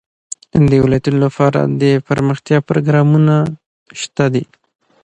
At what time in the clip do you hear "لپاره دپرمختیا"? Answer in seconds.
1.25-2.57